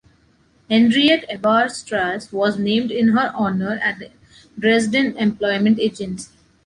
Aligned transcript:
Henriette-Heber-Strasse 0.67 2.31
was 2.33 2.57
named 2.57 2.89
in 2.89 3.09
her 3.09 3.31
honor 3.35 3.79
at 3.83 3.99
the 3.99 4.09
Dresden 4.57 5.15
Employment 5.15 5.77
Agency. 5.77 6.31